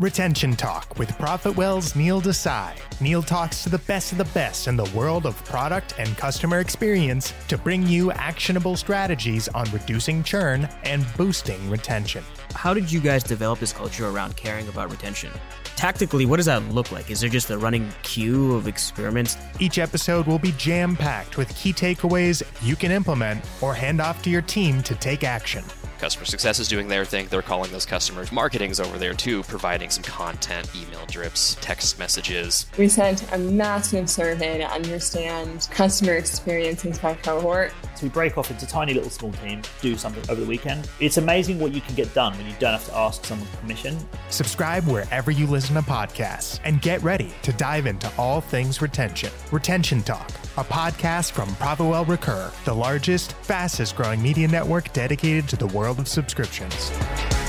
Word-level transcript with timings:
Retention 0.00 0.56
Talk 0.56 0.98
with 0.98 1.10
ProfitWell's 1.18 1.94
Neil 1.94 2.22
Desai. 2.22 2.72
Neil 3.02 3.22
talks 3.22 3.62
to 3.64 3.68
the 3.68 3.80
best 3.80 4.12
of 4.12 4.16
the 4.16 4.24
best 4.32 4.66
in 4.66 4.74
the 4.74 4.90
world 4.96 5.26
of 5.26 5.44
product 5.44 5.92
and 5.98 6.16
customer 6.16 6.60
experience 6.60 7.34
to 7.48 7.58
bring 7.58 7.86
you 7.86 8.10
actionable 8.12 8.78
strategies 8.78 9.46
on 9.48 9.70
reducing 9.72 10.22
churn 10.22 10.66
and 10.84 11.04
boosting 11.18 11.68
retention. 11.68 12.24
How 12.54 12.72
did 12.72 12.90
you 12.90 12.98
guys 12.98 13.22
develop 13.22 13.58
this 13.58 13.74
culture 13.74 14.08
around 14.08 14.36
caring 14.36 14.66
about 14.68 14.90
retention? 14.90 15.30
Tactically, 15.76 16.24
what 16.24 16.38
does 16.38 16.46
that 16.46 16.64
look 16.70 16.90
like? 16.92 17.10
Is 17.10 17.20
there 17.20 17.28
just 17.28 17.50
a 17.50 17.58
running 17.58 17.86
queue 18.02 18.54
of 18.54 18.68
experiments? 18.68 19.36
Each 19.58 19.78
episode 19.78 20.26
will 20.26 20.38
be 20.38 20.52
jam 20.52 20.96
packed 20.96 21.36
with 21.36 21.54
key 21.54 21.74
takeaways 21.74 22.42
you 22.62 22.74
can 22.74 22.90
implement 22.90 23.44
or 23.60 23.74
hand 23.74 24.00
off 24.00 24.22
to 24.22 24.30
your 24.30 24.40
team 24.40 24.82
to 24.84 24.94
take 24.94 25.24
action. 25.24 25.62
Customer 26.00 26.24
success 26.24 26.58
is 26.58 26.66
doing 26.66 26.88
their 26.88 27.04
thing. 27.04 27.26
They're 27.28 27.42
calling 27.42 27.70
those 27.72 27.84
customers. 27.84 28.32
Marketing's 28.32 28.80
over 28.80 28.96
there 28.96 29.12
too, 29.12 29.42
providing 29.42 29.90
some 29.90 30.02
content, 30.02 30.66
email 30.74 31.04
drips, 31.04 31.58
text 31.60 31.98
messages. 31.98 32.64
We 32.78 32.88
sent 32.88 33.30
a 33.34 33.38
massive 33.38 34.08
survey 34.08 34.56
to 34.56 34.64
understand 34.64 35.68
customer 35.70 36.14
experiences 36.14 36.98
by 36.98 37.16
cohort. 37.16 37.74
So 37.96 38.04
we 38.04 38.08
break 38.08 38.38
off 38.38 38.50
into 38.50 38.66
tiny 38.66 38.94
little 38.94 39.10
small 39.10 39.30
teams, 39.32 39.68
do 39.82 39.94
something 39.94 40.24
over 40.30 40.40
the 40.40 40.46
weekend. 40.46 40.88
It's 41.00 41.18
amazing 41.18 41.60
what 41.60 41.74
you 41.74 41.82
can 41.82 41.94
get 41.94 42.14
done 42.14 42.34
when 42.38 42.46
you 42.46 42.54
don't 42.58 42.72
have 42.72 42.86
to 42.86 42.96
ask 42.96 43.26
someone 43.26 43.46
permission. 43.60 43.98
Subscribe 44.30 44.84
wherever 44.84 45.30
you 45.30 45.46
listen 45.46 45.74
to 45.74 45.82
podcasts 45.82 46.60
and 46.64 46.80
get 46.80 47.02
ready 47.02 47.30
to 47.42 47.52
dive 47.52 47.84
into 47.84 48.10
all 48.16 48.40
things 48.40 48.80
retention. 48.80 49.30
Retention 49.52 50.02
Talk, 50.02 50.30
a 50.56 50.64
podcast 50.64 51.32
from 51.32 51.50
ProfitWell 51.56 52.08
Recur, 52.08 52.50
the 52.64 52.72
largest, 52.72 53.34
fastest 53.42 53.96
growing 53.96 54.22
media 54.22 54.48
network 54.48 54.90
dedicated 54.94 55.46
to 55.50 55.56
the 55.56 55.66
world 55.90 55.98
of 55.98 56.06
subscriptions. 56.06 57.39